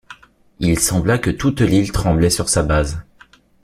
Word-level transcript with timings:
Il 0.59 0.79
sembla 0.79 1.19
que 1.19 1.29
toute 1.29 1.61
l’île 1.61 1.91
tremblait 1.91 2.31
sur 2.31 2.49
sa 2.49 2.63
base 2.63 3.05